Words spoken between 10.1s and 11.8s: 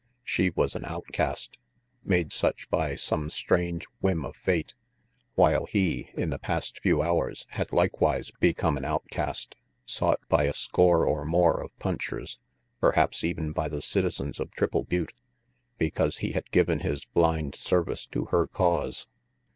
by a score or more of